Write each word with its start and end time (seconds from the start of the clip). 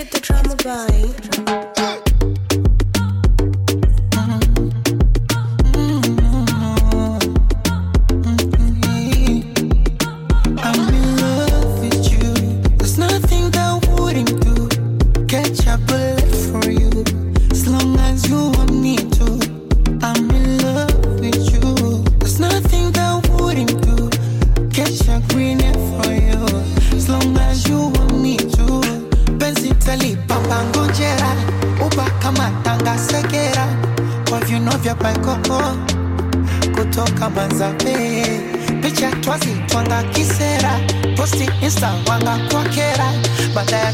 Get 0.00 0.12
the 0.12 0.20
drama 0.20 0.56
body. 0.56 1.89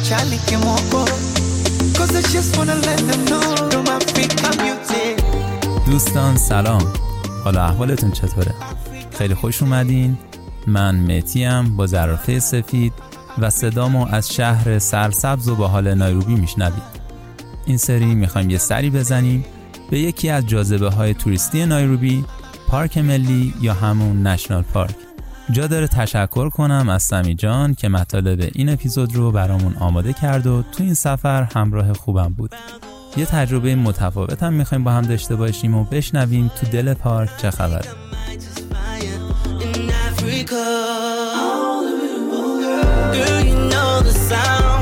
Chali 0.08 0.38
kimoko 0.46 1.02
Cause 1.96 2.14
I 2.20 2.22
just 2.34 2.50
wanna 2.56 2.76
let 2.88 3.00
them 3.08 3.22
know 3.28 3.82
my 3.86 3.96
African 3.98 4.54
beauty. 4.62 5.22
دوستان 5.86 6.36
سلام. 6.36 6.92
حالا 7.44 7.64
احوالتون 7.64 8.10
چطوره؟ 8.10 8.54
خیلی 9.18 9.34
خوش 9.34 9.62
اومدین. 9.62 10.18
من 10.66 10.94
مهتیم 10.94 11.76
با 11.76 11.86
زرافه 11.86 12.38
سفید 12.38 12.92
و 13.38 13.50
صدامو 13.50 14.06
از 14.10 14.34
شهر 14.34 14.78
سرسبز 14.78 15.48
و 15.48 15.56
با 15.56 15.68
حال 15.68 15.94
نایروبی 15.94 16.34
میشنوید. 16.34 16.82
این 17.66 17.76
سری 17.76 18.14
می‌خوایم 18.14 18.50
یه 18.50 18.58
سری 18.58 18.90
بزنیم 18.90 19.44
به 19.90 19.98
یکی 19.98 20.30
از 20.30 20.46
جاذبه 20.46 20.90
های 20.90 21.14
توریستی 21.14 21.66
نایروبی 21.66 22.24
پارک 22.68 22.98
ملی 22.98 23.54
یا 23.60 23.74
همون 23.74 24.26
نشنال 24.26 24.62
پارک. 24.62 25.05
جا 25.50 25.66
داره 25.66 25.86
تشکر 25.86 26.48
کنم 26.48 26.88
از 26.88 27.02
سمی 27.02 27.34
جان 27.34 27.74
که 27.74 27.88
مطالب 27.88 28.50
این 28.54 28.68
اپیزود 28.68 29.16
رو 29.16 29.32
برامون 29.32 29.76
آماده 29.76 30.12
کرد 30.12 30.46
و 30.46 30.62
تو 30.62 30.82
این 30.82 30.94
سفر 30.94 31.42
همراه 31.42 31.92
خوبم 31.92 32.34
بود 32.36 32.54
یه 33.16 33.26
تجربه 33.26 33.74
متفاوت 33.74 34.42
هم 34.42 34.52
می‌خوایم 34.52 34.84
با 34.84 34.90
هم 34.90 35.02
داشته 35.02 35.36
باشیم 35.36 35.74
و 35.74 35.84
بشنویم 35.84 36.50
تو 36.60 36.66
دل 36.66 36.94
پارک 36.94 37.30
چه 37.36 37.50
Africa. 40.26 40.64
Girl, 43.14 43.40
you 43.48 43.56
know 43.70 44.00
the 44.02 44.12
sound 44.28 44.75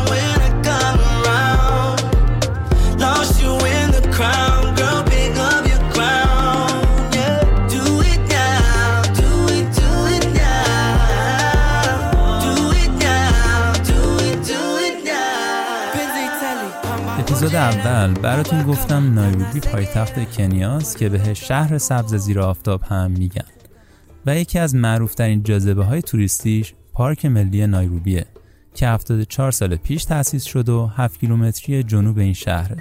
اپیزود 17.54 17.86
اول 17.86 18.14
براتون 18.14 18.62
گفتم 18.62 19.14
نایروبی 19.14 19.60
پایتخت 19.60 20.30
کنیاست 20.30 20.98
که 20.98 21.08
بهش 21.08 21.48
شهر 21.48 21.78
سبز 21.78 22.14
زیر 22.14 22.40
آفتاب 22.40 22.82
هم 22.82 23.10
میگن. 23.10 23.44
و 24.26 24.36
یکی 24.36 24.58
از 24.58 24.74
معروفترین 24.74 25.42
جاذبه 25.42 25.84
های 25.84 26.02
توریستیش 26.02 26.74
پارک 26.92 27.26
ملی 27.26 27.66
نایروبیه 27.66 28.26
که 28.74 28.88
74 28.88 29.52
سال 29.52 29.76
پیش 29.76 30.04
تأسیس 30.04 30.44
شد 30.44 30.68
و 30.68 30.86
7 30.86 31.20
کیلومتری 31.20 31.82
جنوب 31.82 32.18
این 32.18 32.32
شهره. 32.32 32.76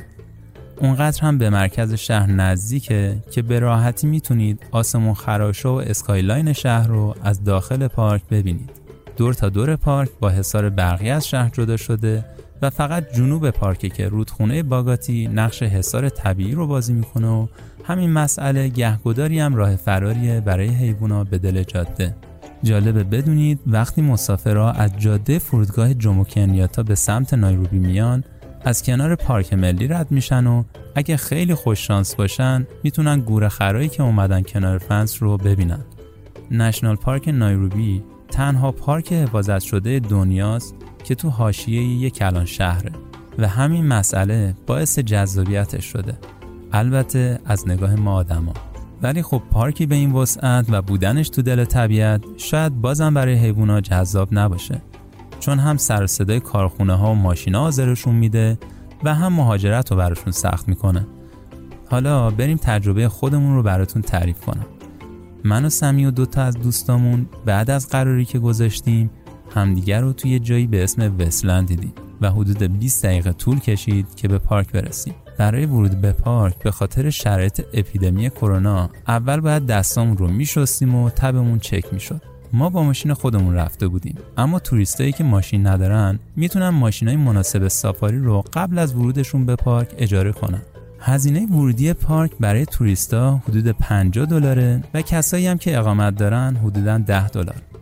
اونقدر 0.77 1.21
هم 1.21 1.37
به 1.37 1.49
مرکز 1.49 1.93
شهر 1.93 2.31
نزدیکه 2.31 3.17
که 3.31 3.41
به 3.41 3.59
راحتی 3.59 4.07
می‌تونید 4.07 4.65
آسمون 4.71 5.13
خراشا 5.13 5.69
و 5.69 5.73
skyline 5.73 6.53
شهر 6.53 6.87
رو 6.87 7.15
از 7.23 7.43
داخل 7.43 7.87
پارک 7.87 8.21
ببینید. 8.31 8.71
دور 9.17 9.33
تا 9.33 9.49
دور 9.49 9.75
پارک 9.75 10.09
با 10.19 10.29
حصار 10.29 10.69
برقی 10.69 11.09
از 11.09 11.27
شهر 11.27 11.49
جدا 11.49 11.77
شده 11.77 12.25
و 12.63 12.69
فقط 12.69 13.13
جنوب 13.13 13.49
پارکه 13.49 13.89
که 13.89 14.07
رودخونه 14.07 14.63
باگاتی 14.63 15.27
نقش 15.27 15.63
حصار 15.63 16.09
طبیعی 16.09 16.51
رو 16.51 16.67
بازی 16.67 16.93
می‌کنه 16.93 17.27
و 17.27 17.47
همین 17.83 18.09
مسئله 18.09 18.67
گهگداری 18.67 19.39
هم 19.39 19.55
راه 19.55 19.75
فراریه 19.75 20.41
برای 20.41 20.67
حیوونا 20.67 21.23
به 21.23 21.37
دل 21.37 21.63
جاده. 21.63 22.15
جالبه 22.63 23.03
بدونید 23.03 23.59
وقتی 23.67 24.01
مسافرها 24.01 24.71
از 24.71 24.91
جاده 24.99 25.39
فرودگاه 25.39 25.93
جومو 25.93 26.23
کنیاتا 26.23 26.83
به 26.83 26.95
سمت 26.95 27.33
نایروبی 27.33 27.79
میان 27.79 28.23
از 28.65 28.83
کنار 28.83 29.15
پارک 29.15 29.53
ملی 29.53 29.87
رد 29.87 30.11
میشن 30.11 30.47
و 30.47 30.63
اگه 30.95 31.17
خیلی 31.17 31.55
خوش 31.55 31.87
شانس 31.87 32.15
باشن 32.15 32.67
می‌تونن 32.83 33.19
گوره 33.19 33.49
خرایی 33.49 33.89
که 33.89 34.03
اومدن 34.03 34.41
کنار 34.41 34.77
فنس 34.77 35.23
رو 35.23 35.37
ببینن. 35.37 35.85
نشنال 36.51 36.95
پارک 36.95 37.27
نایروبی 37.27 38.03
تنها 38.31 38.71
پارک 38.71 39.13
حفاظت 39.13 39.59
شده 39.59 39.99
دنیاست 39.99 40.75
که 41.03 41.15
تو 41.15 41.29
حاشیه 41.29 41.83
یک 41.83 42.13
کلان 42.13 42.45
شهره. 42.45 42.91
و 43.39 43.47
همین 43.47 43.87
مسئله 43.87 44.55
باعث 44.67 44.99
جذابیتش 44.99 45.85
شده. 45.85 46.17
البته 46.71 47.39
از 47.45 47.67
نگاه 47.67 47.95
ما 47.95 48.13
آدما. 48.13 48.53
ولی 49.01 49.21
خب 49.21 49.41
پارکی 49.51 49.85
به 49.85 49.95
این 49.95 50.11
وسعت 50.11 50.65
و 50.69 50.81
بودنش 50.81 51.29
تو 51.29 51.41
دل 51.41 51.65
طبیعت 51.65 52.23
شاید 52.37 52.81
بازم 52.81 53.13
برای 53.13 53.35
حیوونا 53.35 53.81
جذاب 53.81 54.29
نباشه. 54.31 54.81
چون 55.39 55.59
هم 55.59 55.77
سر 55.77 56.07
صدای 56.07 56.39
کارخونه 56.39 56.93
ها 56.93 57.11
و 57.11 57.15
ماشینا 57.15 57.61
آزارشون 57.61 58.15
میده 58.15 58.57
و 59.03 59.15
هم 59.15 59.33
مهاجرت 59.33 59.91
رو 59.91 59.97
براشون 59.97 60.31
سخت 60.31 60.69
می‌کنه. 60.69 61.07
حالا 61.89 62.29
بریم 62.29 62.57
تجربه 62.57 63.09
خودمون 63.09 63.55
رو 63.55 63.63
براتون 63.63 64.01
تعریف 64.01 64.39
کنم. 64.39 64.65
من 65.43 65.65
و 65.65 65.69
سمی 65.69 66.05
و 66.05 66.11
دوتا 66.11 66.41
از 66.41 66.57
دوستامون 66.57 67.25
بعد 67.45 67.69
از 67.69 67.89
قراری 67.89 68.25
که 68.25 68.39
گذاشتیم 68.39 69.09
همدیگر 69.53 70.01
رو 70.01 70.13
توی 70.13 70.39
جایی 70.39 70.67
به 70.67 70.83
اسم 70.83 71.17
وستلند 71.19 71.67
دیدیم 71.67 71.93
و 72.21 72.29
حدود 72.29 72.79
20 72.79 73.05
دقیقه 73.05 73.31
طول 73.31 73.59
کشید 73.59 74.15
که 74.15 74.27
به 74.27 74.37
پارک 74.37 74.71
برسیم. 74.71 75.13
برای 75.37 75.65
ورود 75.65 76.01
به 76.01 76.11
پارک 76.11 76.59
به 76.63 76.71
خاطر 76.71 77.09
شرایط 77.09 77.61
اپیدمی 77.73 78.29
کرونا 78.29 78.89
اول 79.07 79.39
باید 79.39 79.65
دستامون 79.65 80.17
رو 80.17 80.27
میشستیم 80.27 80.95
و 80.95 81.09
تبمون 81.09 81.59
چک 81.59 81.93
می‌شد. 81.93 82.21
ما 82.53 82.69
با 82.69 82.83
ماشین 82.83 83.13
خودمون 83.13 83.55
رفته 83.55 83.87
بودیم 83.87 84.17
اما 84.37 84.59
توریستایی 84.59 85.11
که 85.11 85.23
ماشین 85.23 85.67
ندارن 85.67 86.19
می‌تونن 86.35 86.69
ماشینای 86.69 87.15
مناسب 87.15 87.67
سافاری 87.67 88.19
رو 88.19 88.43
قبل 88.53 88.79
از 88.79 88.95
ورودشون 88.95 89.45
به 89.45 89.55
پارک 89.55 89.95
اجاره 89.97 90.31
کنن. 90.31 90.61
هزینه 90.99 91.45
ورودی 91.45 91.93
پارک 91.93 92.31
برای 92.39 92.65
توریستا 92.65 93.35
حدود 93.35 93.67
50 93.67 94.25
دلاره 94.25 94.83
و 94.93 95.01
کسایی 95.01 95.47
هم 95.47 95.57
که 95.57 95.77
اقامت 95.77 96.15
دارن 96.15 96.55
حدودا 96.55 96.97
10 96.97 97.29
دلار. 97.29 97.72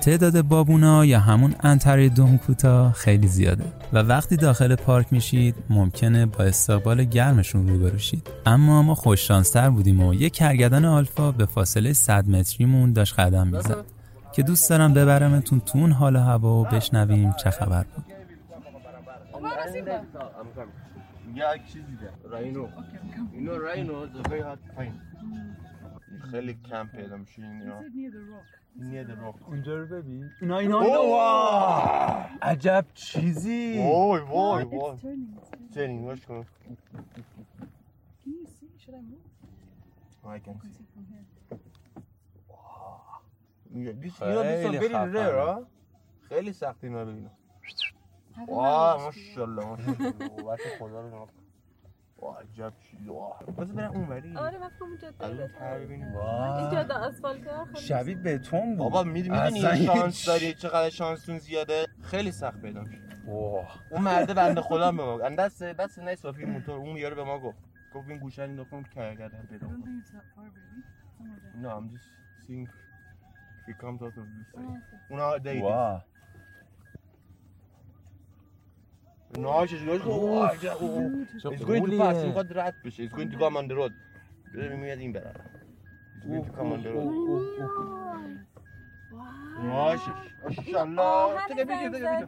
تعداد 0.00 0.42
بابونا 0.42 1.04
یا 1.04 1.20
همون 1.20 1.54
انتره 1.60 2.08
دومکوتا 2.08 2.92
خیلی 2.92 3.28
زیاده. 3.28 3.64
و 3.92 3.98
وقتی 3.98 4.36
داخل 4.36 4.74
پارک 4.74 5.12
میشید 5.12 5.54
ممکنه 5.70 6.26
با 6.26 6.44
استقبال 6.44 7.04
گرمشون 7.04 7.68
روبرو 7.68 7.98
شید. 7.98 8.28
اما 8.46 8.82
ما 8.82 8.94
خوششانستر 8.94 9.70
بودیم 9.70 10.02
و 10.02 10.14
یک 10.14 10.32
کرگدن 10.32 10.84
آلفا 10.84 11.32
به 11.32 11.46
فاصله 11.46 11.92
100 11.92 12.28
متریمون 12.28 12.92
داشت 12.92 13.20
قدم 13.20 13.46
می‌زد. 13.46 13.84
که 14.32 14.42
دوست 14.42 14.70
دارم 14.70 14.94
ببرمتون 14.94 15.60
تو 15.60 15.78
اون 15.78 15.92
حال 15.92 16.16
و 16.16 16.18
هوا 16.18 16.60
و 16.60 16.64
بشنویم 16.64 17.32
چه 17.32 17.50
خبر 17.50 17.84
بود. 17.84 18.04
خیلی 26.30 26.54
کم 26.54 26.86
پیدا 26.86 27.16
میشه 27.16 27.42
این 27.42 27.60
یا 27.60 27.80
نیه 28.76 29.04
در 29.04 29.14
روک 29.14 29.48
اونجا 29.48 29.76
رو 29.78 29.86
ببین. 29.86 30.30
اینا 30.40 30.58
اینا 30.58 30.80
اینا 30.80 30.98
عجب 32.42 32.86
چیزی. 32.94 33.78
وای 33.78 34.20
وای 34.20 34.64
وای. 34.64 34.96
چنین 35.74 36.02
باش 36.02 36.26
کن. 36.26 36.46
I 40.24 40.38
can 40.38 40.54
see. 40.60 40.84
Yeah, 43.74 43.92
this- 44.02 44.22
اینا 44.22 44.42
خیلی 46.28 46.52
سخت 46.52 46.84
اینا 46.84 47.02
رو 47.02 47.08
اینا 47.08 47.30
واه 48.48 49.02
ماشاءالله 49.04 49.64
ماشاءالله. 49.64 50.56
خدا 50.78 51.00
رو 51.00 51.28
عجب 52.28 52.72
چیز 52.90 53.08
واه 53.08 53.44
بذار 53.58 53.76
برم 53.76 53.90
اون 53.90 54.08
وری. 54.08 54.36
آره 54.36 54.58
جاده 55.00 55.24
الان 55.24 55.36
بهتره. 55.36 55.58
تر 55.58 55.78
ببینیم 55.78 56.16
این 56.16 56.70
جاده 56.70 56.94
آسفالته 56.94 57.64
خیلی 57.64 57.86
شبیه 57.86 58.14
بتون 58.16 58.76
بود. 58.76 58.78
بابا 58.78 59.02
می‌دونی 59.02 59.38
اصلا 59.38 59.76
شانس. 59.76 60.26
داری؟ 60.26 60.54
چقدر 60.54 60.90
شانستون 60.90 61.38
زیاده؟ 61.38 61.86
خیلی 62.02 62.32
سخت 62.32 62.60
پیدا 62.62 62.80
میشه. 62.80 63.00
واه. 63.26 63.78
اون 63.90 64.02
مرده 64.02 64.34
بنده 64.34 64.60
خدا 64.60 64.92
به 64.92 65.04
ما 65.04 65.18
گفت. 65.18 65.36
دست 65.36 65.62
دست 65.62 65.98
نه 65.98 66.14
صافی 66.14 66.44
موتور 66.44 66.76
اون 66.76 66.96
یارو 66.96 67.16
به 67.16 67.24
ما 67.24 67.38
گفت. 67.38 67.58
گفت 67.94 68.08
این 68.08 68.18
گوشه 68.18 68.44
رو 68.44 68.52
نکن 68.52 68.82
که 68.82 68.90
کردن 68.94 69.46
پیدا 69.50 69.66
کن 69.66 69.84
No, 71.62 71.68
I'm 71.68 71.90
just 71.94 72.08
seeing 72.46 72.66
if 72.66 73.68
it 73.68 73.78
comes 73.78 74.00
out 74.02 74.16
of 74.20 74.24
this 75.44 75.60
دیدی 79.34 79.44
واه 79.44 79.60
ناش 79.60 79.70
is 79.74 80.64
oh, 80.64 81.52
It's 81.52 81.64
going 81.64 81.84
to 81.86 81.98
pass 81.98 82.24
می‌خواد 82.24 82.58
رد 82.58 82.74
بشه 82.84 83.08
It's 83.08 83.12
going 83.12 83.30
to 83.32 83.38
come 83.38 83.56
on 83.56 83.68
the 83.68 83.74
road 83.76 83.92
میاد 84.54 84.98
این 84.98 85.12
بره 85.12 85.34
It's 86.18 86.26
going 86.26 86.44
to 86.44 86.52
come 86.56 86.72
on 86.72 86.82
the 86.82 86.90
road 86.94 87.14
ناشش 89.64 90.34
ماشاءالله 90.44 91.46
تگه 91.48 91.64
بگیر 91.64 91.90
تگه 91.90 92.26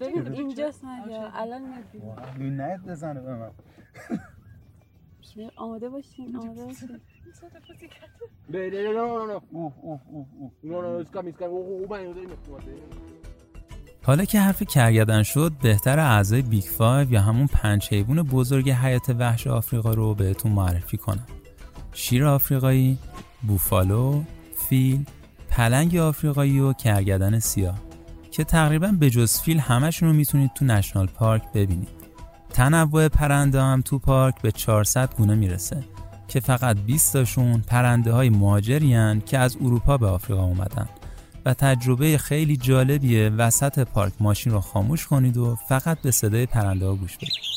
بگیر 0.00 0.22
ببین 0.22 0.32
اینجاست 0.32 0.84
نگه 0.84 1.36
الان 1.40 1.62
میاد 1.62 1.90
بیرون. 1.92 2.18
این 2.38 2.56
نهت 2.56 2.80
بزنه 2.80 3.20
به 3.20 3.34
من 3.34 3.50
بیا، 5.36 5.50
آماده 5.56 5.88
باشین 5.88 6.36
آماده 6.36 6.64
باشین 6.64 7.00
No, 8.50 8.56
no, 8.56 8.92
no, 8.98 9.04
no, 9.18 9.26
no. 9.30 9.42
اوه 9.52 9.72
اوه 9.82 10.00
اوه 10.06 10.26
اوه 10.40 10.50
No, 10.64 10.76
no, 10.82 10.88
no, 10.94 11.00
it's 11.04 11.10
coming, 11.14 11.32
it's 11.32 11.38
coming. 11.38 11.52
او 11.52 11.86
من 11.90 12.16
حالا 14.02 14.24
که 14.24 14.40
حرف 14.40 14.62
کرگدن 14.62 15.22
شد 15.22 15.52
بهتره 15.62 15.98
اعضای 15.98 16.42
Big 16.42 16.64
Five 16.64 17.12
یا 17.12 17.20
همون 17.20 17.46
پنج 17.46 17.88
حیوان 17.88 18.22
بزرگ 18.22 18.70
حیات 18.70 19.10
وحش 19.18 19.46
آفریقا 19.46 19.94
رو 19.94 20.14
بهتون 20.14 20.52
معرفی 20.52 20.96
کنم. 20.96 21.26
شیر 21.92 22.26
آفریقایی، 22.26 22.98
بوفالو، 23.42 24.22
فیل، 24.68 25.04
پلنگ 25.50 25.96
آفریقایی 25.96 26.60
و 26.60 26.72
کرگدن 26.72 27.38
سیاه 27.38 27.78
که 28.30 28.44
تقریبا 28.44 28.88
به 28.88 29.10
جز 29.10 29.40
فیل 29.40 29.58
همشون 29.58 30.08
رو 30.08 30.14
می‌تونید 30.14 30.50
تو 30.54 30.64
National 30.64 31.06
Park 31.06 31.42
ببینید. 31.54 31.88
تنوع 32.50 33.08
پرنده 33.08 33.62
هم 33.62 33.82
تو 33.82 33.98
پارک 33.98 34.42
به 34.42 34.52
400 34.52 35.14
گونه 35.14 35.34
می‌رسه 35.34 35.84
که 36.28 36.40
فقط 36.40 36.76
20 36.76 37.12
تاشون 37.12 37.60
پرنده 37.60 38.12
های 38.12 38.30
مهاجرین 38.30 39.20
که 39.20 39.38
از 39.38 39.56
اروپا 39.60 39.98
به 39.98 40.06
آفریقا 40.06 40.42
اومدن. 40.42 40.88
و 41.44 41.54
تجربه 41.54 42.18
خیلی 42.18 42.56
جالبیه 42.56 43.28
وسط 43.28 43.78
پارک 43.78 44.12
ماشین 44.20 44.52
رو 44.52 44.60
خاموش 44.60 45.06
کنید 45.06 45.36
و 45.36 45.56
فقط 45.68 46.02
به 46.02 46.10
صدای 46.10 46.46
پرنده 46.46 46.86
ها 46.86 46.94
گوش 46.94 47.16
بدید. 47.16 47.49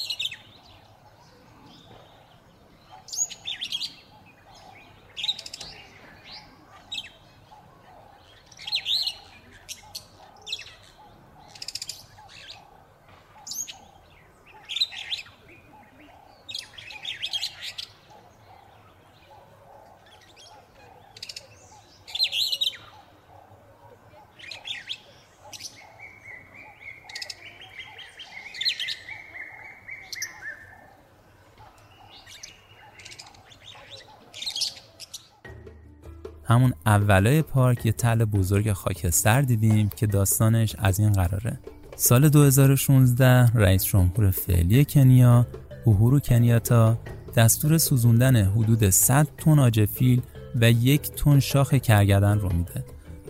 همون 36.53 36.73
اولای 36.85 37.41
پارک 37.41 37.85
یه 37.85 37.91
تل 37.91 38.25
بزرگ 38.25 38.73
خاکستر 38.73 39.41
دیدیم 39.41 39.89
که 39.89 40.07
داستانش 40.07 40.75
از 40.79 40.99
این 40.99 41.11
قراره. 41.11 41.59
سال 41.95 42.29
2016 42.29 43.51
رئیس 43.55 43.83
جمهور 43.83 44.31
فعلی 44.31 44.85
کنیا 44.85 45.47
اوهورو 45.85 46.19
کنیاتا 46.19 46.97
دستور 47.35 47.77
سوزوندن 47.77 48.35
حدود 48.35 48.89
100 48.89 49.27
تن 49.37 49.59
آجفیل 49.59 50.21
و 50.55 50.71
یک 50.71 51.01
تن 51.01 51.39
شاخ 51.39 51.73
کرگدن 51.73 52.39
رو 52.39 52.53
میده. 52.53 52.85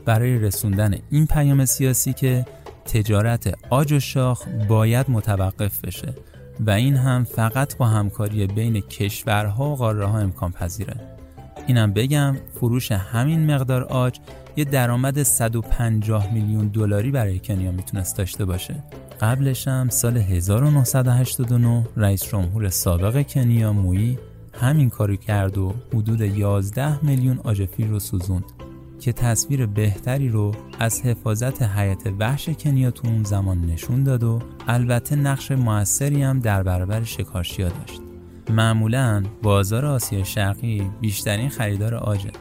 برای 0.05 0.39
رسوندن 0.39 0.95
این 1.09 1.27
پیام 1.27 1.65
سیاسی 1.65 2.13
که 2.13 2.45
تجارت 2.85 3.53
آج 3.69 3.93
و 3.93 3.99
شاخ 3.99 4.47
باید 4.67 5.09
متوقف 5.09 5.81
بشه 5.81 6.13
و 6.59 6.71
این 6.71 6.95
هم 6.95 7.23
فقط 7.23 7.77
با 7.77 7.85
همکاری 7.85 8.47
بین 8.47 8.81
کشورها 8.81 9.69
و 9.69 9.75
قاره 9.75 10.05
ها 10.05 10.19
امکان 10.19 10.51
پذیره 10.51 11.12
اینم 11.67 11.93
بگم 11.93 12.35
فروش 12.53 12.91
همین 12.91 13.55
مقدار 13.55 13.83
آج 13.83 14.19
یه 14.55 14.65
درآمد 14.65 15.23
150 15.23 16.33
میلیون 16.33 16.67
دلاری 16.67 17.11
برای 17.11 17.39
کنیا 17.39 17.71
می‌تونست 17.71 18.17
داشته 18.17 18.45
باشه. 18.45 18.83
قبلش 19.21 19.67
هم 19.67 19.89
سال 19.89 20.17
1989 20.17 21.87
رئیس 21.97 22.23
جمهور 22.23 22.69
سابق 22.69 23.27
کنیا 23.27 23.73
مویی 23.73 24.19
همین 24.53 24.89
کارو 24.89 25.15
کرد 25.15 25.57
و 25.57 25.73
حدود 25.93 26.21
11 26.21 27.05
میلیون 27.05 27.39
آجفیل 27.43 27.89
رو 27.89 27.99
سوزوند 27.99 28.43
که 28.99 29.13
تصویر 29.13 29.65
بهتری 29.65 30.29
رو 30.29 30.51
از 30.79 31.01
حفاظت 31.01 31.61
حیات 31.61 32.13
وحش 32.19 32.49
کنیا 32.49 32.91
تو 32.91 33.07
اون 33.07 33.23
زمان 33.23 33.65
نشون 33.65 34.03
داد 34.03 34.23
و 34.23 34.39
البته 34.67 35.15
نقش 35.15 35.51
موثری 35.51 36.23
هم 36.23 36.39
در 36.39 36.63
برابر 36.63 37.03
شکارچیا 37.03 37.69
داشت. 37.69 38.02
معمولا 38.49 39.23
بازار 39.41 39.85
آسیا 39.85 40.23
شرقی 40.23 40.91
بیشترین 41.01 41.49
خریدار 41.49 41.95
آجه 41.95 42.31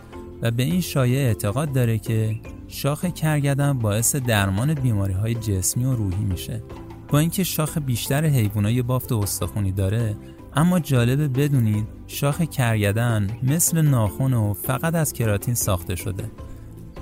و 0.43 0.51
به 0.51 0.63
این 0.63 0.81
شایعه 0.81 1.27
اعتقاد 1.27 1.73
داره 1.73 1.99
که 1.99 2.41
شاخ 2.69 3.05
کرگدن 3.05 3.79
باعث 3.79 4.17
درمان 4.17 4.75
بیماری 4.75 5.13
های 5.13 5.35
جسمی 5.35 5.85
و 5.85 5.95
روحی 5.95 6.25
میشه. 6.25 6.63
با 7.09 7.19
اینکه 7.19 7.45
شاخ 7.45 7.79
بیشتر 7.79 8.25
حیوانات 8.25 8.75
بافت 8.75 9.13
استخونی 9.13 9.73
داره 9.73 10.17
اما 10.57 10.81
جالبه 10.81 11.29
بدونید 11.29 11.87
شاخ 12.07 12.43
کرگدن 12.43 13.31
مثل 13.43 13.83
ناخن 13.83 14.33
و 14.33 14.55
فقط 14.55 14.95
از 14.95 15.13
کراتین 15.13 15.55
ساخته 15.55 15.97
شده. 15.97 16.25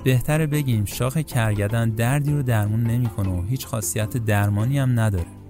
بهتره 0.03 0.47
بگیم 0.47 0.85
شاخ 0.85 1.17
کرگدن 1.17 1.89
دردی 1.89 2.31
رو 2.31 2.43
درمون 2.43 2.83
نمی‌کنه 2.83 3.29
و 3.29 3.43
هیچ 3.43 3.67
خاصیت 3.67 4.17
درمانی 4.17 4.79
هم 4.79 4.99
نداره. 4.99 5.40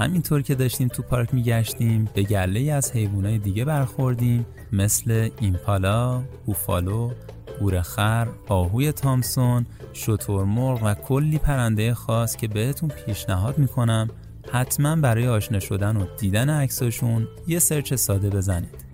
همینطور 0.00 0.42
که 0.42 0.54
داشتیم 0.54 0.88
تو 0.88 1.02
پارک 1.02 1.34
میگشتیم 1.34 2.08
به 2.14 2.22
گله 2.22 2.72
از 2.72 2.92
حیوانات 2.92 3.42
دیگه 3.42 3.64
برخوردیم 3.64 4.46
مثل 4.72 5.30
ایمپالا، 5.40 6.22
بوفالو، 6.46 7.10
گورخر، 7.60 8.28
آهوی 8.48 8.92
تامسون، 8.92 9.66
شترمرغ 9.94 10.82
و 10.84 10.94
کلی 10.94 11.38
پرنده 11.38 11.94
خاص 11.94 12.36
که 12.36 12.48
بهتون 12.48 12.88
پیشنهاد 12.88 13.58
می‌کنم 13.58 14.08
حتما 14.52 14.96
برای 14.96 15.28
آشنا 15.28 15.60
شدن 15.60 15.96
و 15.96 16.06
دیدن 16.18 16.50
عکساشون 16.50 17.28
یه 17.46 17.58
سرچ 17.58 17.94
ساده 17.94 18.30
بزنید. 18.30 18.89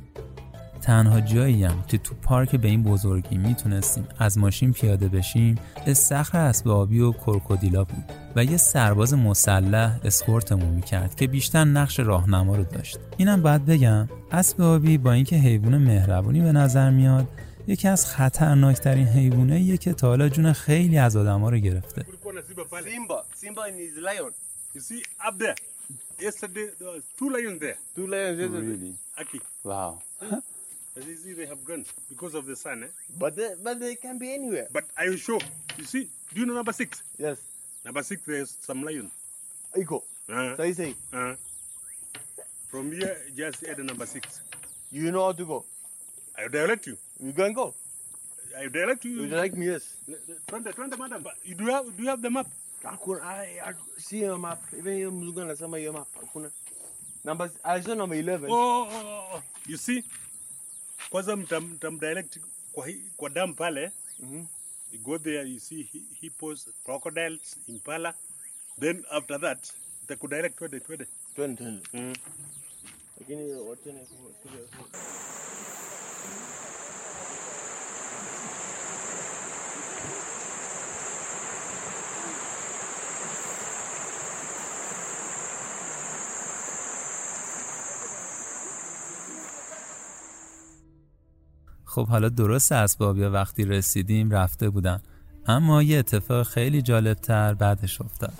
تنها 0.87 1.21
جایی 1.21 1.65
هم 1.65 1.85
که 1.89 1.99
تو 1.99 2.15
پارک 2.15 2.57
به 2.57 2.69
این 2.69 2.83
بزرگی 2.83 3.39
می‌تونستیم 3.39 4.09
از 4.19 4.39
ماشین 4.39 4.73
پیاده 4.73 5.09
بشیم 5.09 5.59
استخر 5.87 6.39
اسب 6.39 6.69
آبی 6.69 7.01
و 7.01 7.13
کرکودیلا 7.13 7.85
بود 7.85 8.05
و 8.37 8.45
یه 8.45 8.57
سرباز 8.57 9.15
مسلح 9.15 10.01
اسکورتمون 10.05 10.69
می‌کرد 10.69 11.15
که 11.15 11.27
بیشتر 11.27 11.65
نقش 11.65 12.01
راهنما 12.01 12.57
رو 12.57 12.65
داشت. 12.65 12.99
اینم 13.17 13.43
باید 13.43 13.67
بگم 13.67 14.09
اسب 14.33 14.63
آبی 14.63 14.99
با 14.99 15.13
اینکه 15.13 15.37
حیوان 15.37 15.79
مهربونی 15.79 16.41
به 16.41 16.53
نظر 16.53 16.91
میاد 16.91 17.29
یکی 17.67 17.89
از 17.89 18.07
خطرناکترین 18.07 19.07
حیواناییه 19.07 19.77
که 19.77 19.93
تا 19.93 20.09
حالا 20.09 20.29
جون 20.29 20.53
خیلی 20.53 20.99
از 20.99 21.17
آدما 21.17 21.51
رو 21.51 21.59
گرفته. 21.59 22.03
Simba, 30.97 31.05
Simba 31.05 31.05
and 31.05 31.05
his 31.05 31.05
lion. 31.05 31.05
You 31.05 31.05
see, 31.05 31.05
up 31.05 31.05
there, 31.05 31.05
yesterday 31.05 31.05
there 31.05 31.05
was 31.05 31.05
two 31.05 31.05
lions 31.05 31.05
there. 31.05 31.05
Two 31.05 31.05
lions. 31.05 31.05
yes, 31.05 31.05
yes. 31.05 31.05
really 31.05 31.05
Aki, 31.05 31.05
wow 31.05 31.05
as 31.05 31.07
you 31.07 31.17
see, 31.17 31.33
they 31.33 31.47
have 31.47 31.65
gone 31.65 31.85
because 32.09 32.35
of 32.35 32.47
the 32.47 32.57
sun. 32.57 32.85
Eh? 32.85 32.87
But 33.19 33.37
they, 33.37 33.55
but 33.63 33.81
they 33.81 33.97
can 33.97 34.19
be 34.19 34.33
anywhere. 34.33 34.69
But 34.73 34.85
I 34.97 35.09
will 35.09 35.17
show. 35.17 35.39
You 35.77 35.85
see, 35.85 36.09
do 36.35 36.41
you 36.41 36.47
know 36.47 36.55
number 36.55 36.73
six? 36.73 37.03
Yes. 37.19 37.39
Number 37.85 38.03
six, 38.03 38.23
there's 38.27 38.57
some 38.61 38.83
lion. 38.83 39.11
Iko. 39.77 40.03
Uh, 40.29 40.57
So 40.57 40.63
you 40.65 40.75
say, 40.75 40.95
uh, 41.13 41.35
from 42.69 42.93
here, 42.93 43.17
just 43.37 43.65
add 43.65 43.77
the 43.77 43.85
number 43.85 44.07
six. 44.07 44.41
you 44.91 45.13
know 45.13 45.25
how 45.25 45.33
to 45.33 45.45
go. 45.45 45.65
I 46.39 46.43
will 46.45 46.51
direct 46.51 46.87
you. 46.87 46.97
You 47.21 47.33
go 47.33 47.45
and 47.45 47.55
go. 47.55 47.75
I 48.59 48.63
will 48.63 48.71
direct 48.71 49.05
you. 49.05 49.23
You 49.23 49.29
direct 49.29 49.57
me, 49.57 49.67
yes. 49.67 49.95
Twende, 50.49 50.73
twende, 50.75 50.99
madam. 50.99 51.23
But 51.23 51.35
you 51.45 51.55
do 51.55 51.65
you 51.65 51.71
have, 51.71 51.97
do 51.97 52.03
you 52.03 52.09
have 52.09 52.23
the 52.23 52.31
map? 52.31 52.47
Hakuna, 52.85 53.23
I, 53.23 53.61
I 53.65 53.73
see 53.99 54.21
your 54.21 54.39
map. 54.39 54.63
Even 54.79 54.95
hiyo 54.95 55.11
mzungu 55.11 55.41
anasema 55.41 55.79
hiyo 55.79 55.93
map. 55.93 56.09
Hakuna. 56.21 56.51
Number, 57.25 57.51
I 57.65 57.83
saw 57.83 57.95
number 57.95 58.17
11. 58.17 58.51
Oh, 58.51 58.55
oh, 58.55 58.89
oh, 58.95 59.37
oh. 59.37 59.43
You 59.67 59.77
see, 59.77 60.05
kwanza 61.11 61.37
mtamdirect 61.37 61.75
mtam 61.77 61.99
direct 61.99 62.39
kwa, 62.73 62.87
hi- 62.87 63.11
kwa 63.17 63.31
dam 63.31 63.55
pale. 63.55 63.93
Mhm. 64.19 64.47
You 64.93 64.99
go 65.01 65.19
there, 65.19 65.51
you 65.51 65.61
see 65.61 65.83
hi- 65.83 66.07
hippos, 66.21 66.69
crocodiles, 66.85 67.57
impala. 67.69 68.15
Then 68.81 69.05
after 69.11 69.41
that, 69.41 69.73
itakudirect 70.05 70.57
twende, 70.59 70.81
twende. 70.81 71.07
Twende. 71.35 71.63
Mm. 71.93 72.15
Lakini 73.21 73.53
wacheni 73.53 74.01
خب 91.97 92.09
حالا 92.09 92.29
درست 92.29 92.73
اسبابیا 92.73 93.31
وقتی 93.31 93.65
رسیدیم 93.65 94.31
رفته 94.31 94.71
بودن. 94.71 95.01
اما 95.47 95.83
یه 95.83 95.99
اتفاق 95.99 96.47
خیلی 96.47 96.83
جالبتر 96.83 97.55
بعدش 97.55 98.01
افتاد. 98.01 98.33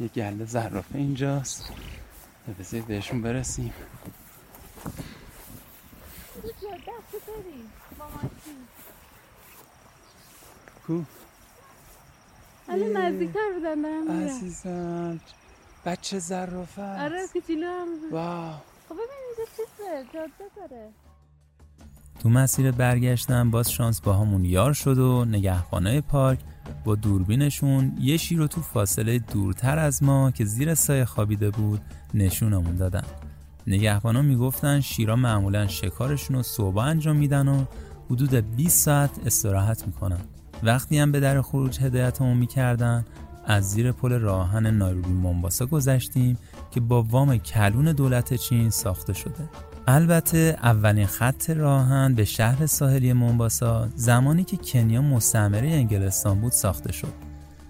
یه 0.00 0.08
گله 0.08 0.44
زرافه 0.44 0.98
اینجاست. 0.98 1.72
بذارید 2.58 2.86
بهشون 2.86 3.22
برسیم. 3.22 3.72
کو؟ 10.86 11.02
الان 12.68 12.96
نزدیکتر 12.96 13.52
بودن 13.54 13.80
دارم 13.82 14.12
میرم. 14.12 14.26
عزیزم 14.26 15.20
بچه 15.86 16.18
زرافه 16.18 17.02
آره 17.04 17.26
کوچولو 17.32 17.66
هم. 17.66 17.88
واو. 18.12 18.54
خب 18.88 18.94
ببین 18.94 19.06
اینجا 19.28 19.52
چیزه 19.56 20.12
جاده 20.14 20.50
داره. 20.56 20.88
تو 22.20 22.28
مسیر 22.28 22.70
برگشتن 22.70 23.50
باز 23.50 23.70
شانس 23.70 24.00
با 24.00 24.12
همون 24.12 24.44
یار 24.44 24.72
شد 24.72 24.98
و 24.98 25.24
نگهبانای 25.24 26.00
پارک 26.00 26.38
با 26.84 26.94
دوربینشون 26.94 27.96
یه 28.00 28.16
شیر 28.16 28.38
رو 28.38 28.46
تو 28.46 28.60
فاصله 28.60 29.18
دورتر 29.18 29.78
از 29.78 30.02
ما 30.02 30.30
که 30.30 30.44
زیر 30.44 30.74
سایه 30.74 31.04
خوابیده 31.04 31.50
بود 31.50 31.80
نشونمون 32.14 32.76
دادن. 32.76 33.04
نگهبانا 33.66 34.22
می‌گفتن 34.22 34.80
شیرا 34.80 35.16
معمولا 35.16 35.66
شکارشون 35.66 36.36
رو 36.36 36.42
صبح 36.42 36.78
انجام 36.78 37.16
میدن 37.16 37.48
و 37.48 37.64
حدود 38.10 38.34
20 38.34 38.84
ساعت 38.84 39.26
استراحت 39.26 39.86
می‌کنن. 39.86 40.20
وقتی 40.62 40.98
هم 40.98 41.12
به 41.12 41.20
در 41.20 41.42
خروج 41.42 41.80
هدایتمون 41.80 42.36
می‌کردن 42.36 43.04
از 43.46 43.70
زیر 43.70 43.92
پل 43.92 44.12
راهن 44.12 44.66
نایروبی 44.66 45.12
مونباسا 45.12 45.66
گذشتیم 45.66 46.38
که 46.70 46.80
با 46.80 47.02
وام 47.02 47.38
کلون 47.38 47.92
دولت 47.92 48.34
چین 48.34 48.70
ساخته 48.70 49.12
شده 49.12 49.48
البته 49.86 50.58
اولین 50.62 51.06
خط 51.06 51.50
راهن 51.50 52.14
به 52.14 52.24
شهر 52.24 52.66
ساحلی 52.66 53.12
مونباسا 53.12 53.88
زمانی 53.94 54.44
که 54.44 54.56
کنیا 54.56 55.02
مستعمره 55.02 55.68
انگلستان 55.68 56.40
بود 56.40 56.52
ساخته 56.52 56.92
شد 56.92 57.12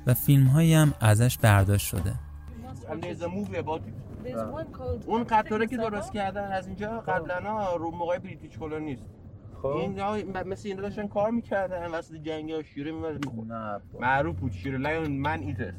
و 0.06 0.14
فیلم 0.14 0.46
هایی 0.46 0.74
هم 0.74 0.94
ازش 1.00 1.38
برداشت 1.38 1.86
شده 1.86 2.12
And 2.88 3.02
there's 3.02 3.22
a 3.22 3.28
movie 3.28 3.58
about 3.64 3.80
it. 3.88 3.94
There's 4.24 4.44
one 4.58 4.72
called 4.78 5.06
اون 5.06 5.24
قطاره 5.24 5.66
که. 5.66 5.76
درست 5.76 6.12
کردن 6.12 6.52
از 6.52 6.66
اینجا 6.66 7.00
قبلا 7.00 7.76
رو 7.76 7.90
موقع 7.90 8.18
بریتیش 8.18 8.58
کلونیست 8.58 9.06
این 9.63 10.37
مثل 10.47 10.67
اینا 10.69 10.81
داشتن 10.81 11.07
کار 11.07 11.31
میکردن 11.31 11.91
وسط 11.91 12.13
جنگ 12.15 12.51
ها 12.51 12.61
شیره 12.63 12.91
میمد 12.91 13.25
میخورد 13.25 13.51
نه 13.51 13.79
معروف 13.99 14.35
بود 14.35 14.51
شیره 14.51 14.77
لیون 14.77 15.11
من 15.11 15.39
ایتس 15.39 15.73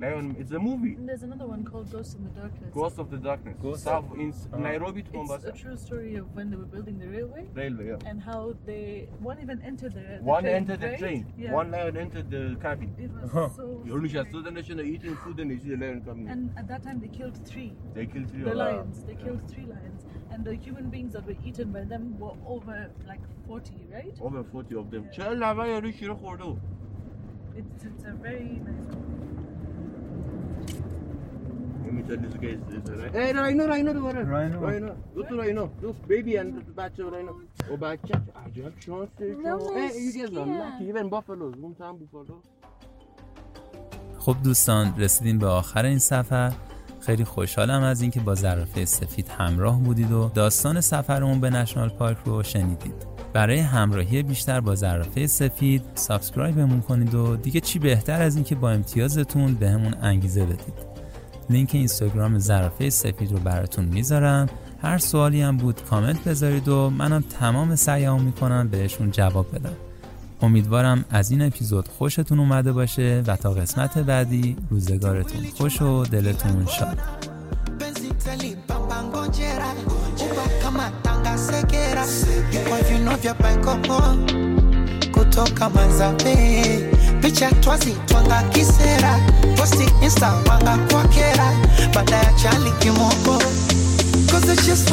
لیون 0.00 0.32
it's 0.34 0.52
a 0.52 0.58
movie 0.58 0.94
And 1.00 1.08
there's 1.08 1.22
another 1.30 1.46
one 1.54 1.62
called 1.70 1.88
Ghost 1.96 2.12
in 2.18 2.22
the 2.28 2.34
Darkness. 2.40 2.70
Ghost 2.80 2.96
of 3.02 3.06
the 3.14 3.20
Darkness 3.28 3.56
Ghost 3.66 3.82
South 3.90 4.08
of- 4.12 4.18
in 4.24 4.30
Ah. 4.52 4.58
Nairobi 4.68 5.00
to 5.02 5.08
It's 5.08 5.16
Mombasa 5.18 5.48
a 5.48 5.52
true 5.62 5.76
story 5.86 6.12
of 6.20 6.26
when 6.36 6.46
they 6.50 6.58
were 6.62 6.70
building 6.76 6.96
the 7.02 7.08
railway 7.16 7.44
railway 7.60 7.86
yeah. 7.92 8.08
and 8.10 8.16
how 8.30 8.40
they 8.68 8.84
one 9.30 9.38
even 9.44 9.58
entered 9.70 9.92
the, 9.98 10.04
the 10.18 10.30
one 10.34 10.42
train, 10.44 10.56
entered 10.60 10.80
the 10.86 10.90
right? 10.92 11.00
train 11.02 11.20
Yeah. 11.44 11.58
one 11.60 11.68
lion 11.76 11.94
entered 12.04 12.26
the 12.36 12.42
cabin 12.66 12.90
It 13.04 13.10
was 13.16 13.56
so. 13.58 13.64
یارو 13.88 14.00
نشسته 14.06 14.32
بودن 14.32 14.54
داشتن 14.54 14.78
eating 14.94 15.14
food 15.22 15.36
and 15.42 15.48
they 15.50 15.58
see 15.62 15.70
the 15.74 15.80
lion 15.84 15.98
coming 16.08 16.26
And 16.34 16.42
at 16.60 16.66
that 16.72 16.82
time 16.86 16.98
they 17.04 17.12
killed 17.18 17.36
three. 17.50 17.70
they 17.96 18.06
killed 18.12 18.28
three 18.32 18.44
The 18.44 18.50
of 18.50 18.56
them 18.58 18.66
lions. 18.66 18.96
They 19.08 19.16
killed 19.24 19.42
three 19.52 19.66
lions, 19.74 19.99
And 20.31 20.39
the 20.45 20.55
human 20.65 20.85
beings 20.93 21.11
that 21.15 21.23
were 21.29 21.39
eaten 21.49 21.67
by 21.77 21.83
them 21.93 22.03
were 22.19 22.35
over 22.55 22.77
like 23.11 23.23
40, 23.47 23.71
right? 23.93 24.15
over 24.21 24.43
40 24.43 24.75
of 24.75 24.85
them 24.91 25.03
چرا 25.11 25.33
لبه 25.33 25.67
یارو 25.67 25.91
شیره 25.91 26.13
خورده 26.13 26.43
بود 26.43 26.61
It's, 27.59 27.83
it's 27.89 28.05
a 28.11 28.13
very 28.25 28.61
nice 28.67 28.87
one. 28.95 29.07
Let 31.85 31.93
me 31.93 32.01
tell 32.07 32.17
this 32.25 32.35
guy 32.43 32.53
is 32.77 32.89
right. 33.01 33.13
Hey, 33.13 33.33
Rhino, 33.33 33.63
Rhino 33.67 33.93
دوباره. 33.93 34.23
Rhino. 34.23 34.59
Rhino. 34.59 34.91
دو 35.15 35.23
تا 35.23 35.35
Rhino. 35.35 35.69
دو 35.81 35.93
baby 36.09 36.37
and 36.37 36.75
بچه 36.77 37.03
Rhino. 37.03 37.33
و 37.71 37.77
بچه 37.77 38.21
عجب 38.45 38.73
شانسه. 38.79 39.11
Hey, 39.19 39.93
you 39.93 40.11
guys 40.13 40.37
are 40.37 40.45
lucky. 40.45 40.83
Even 40.91 41.09
buffaloes. 41.09 41.57
اون 41.61 41.75
هم 41.79 41.97
بوفالو. 41.97 42.35
خب 44.17 44.35
دوستان 44.43 44.93
رسیدیم 44.97 45.39
به 45.39 45.47
آخر 45.47 45.85
این 45.85 45.99
سفر 45.99 46.53
خیلی 47.05 47.23
خوشحالم 47.25 47.83
از 47.83 48.01
اینکه 48.01 48.19
با 48.19 48.35
زرافه 48.35 48.85
سفید 48.85 49.27
همراه 49.37 49.79
بودید 49.79 50.11
و 50.11 50.31
داستان 50.33 50.81
سفرمون 50.81 51.41
به 51.41 51.49
National 51.49 51.89
Park 51.89 52.17
رو 52.25 52.43
شنیدید. 52.43 53.11
برای 53.33 53.59
همراهی 53.59 54.23
بیشتر 54.23 54.59
با 54.59 54.75
زرافه 54.75 55.27
سفید 55.27 55.83
subscribe 55.95 56.60
مون 56.60 56.81
کنید 56.81 57.15
و 57.15 57.35
دیگه 57.35 57.59
چی 57.59 57.79
بهتر 57.79 58.21
از 58.21 58.35
اینکه 58.35 58.55
با 58.55 58.71
امتیازتون 58.71 59.53
بهمون 59.53 59.93
انگیزه 60.01 60.45
بدید. 60.45 60.91
لینک 61.49 61.69
اینستاگرام 61.73 62.37
زرافه 62.37 62.89
سفید 62.89 63.31
رو 63.31 63.39
براتون 63.39 63.85
می‌ذارم. 63.85 64.49
هر 64.81 64.97
سوالی 64.97 65.41
هم 65.41 65.57
بود 65.57 65.83
کامنت 65.83 66.23
بذارید 66.23 66.67
و 66.67 66.89
منم 66.89 67.23
تمام 67.39 67.75
سعیمو 67.75 68.19
می‌کنم 68.19 68.67
بهشون 68.67 69.11
جواب 69.11 69.55
بدم. 69.55 69.75
امیدوارم 70.41 71.05
از 71.09 71.31
این 71.31 71.41
اپیزود 71.41 71.87
خوشتون 71.87 72.39
اومده 72.39 72.71
باشه 72.71 73.23
و 73.27 73.35
تا 73.35 73.53
قسمت 73.53 73.97
بعدی 73.97 74.55
روزگارتون 74.69 75.43
خوش 75.57 75.81
و 75.81 76.03
دلتون 76.03 76.65
شاد 76.65 76.97
cause 94.31 94.49
I 94.49 94.55
just 94.55 94.87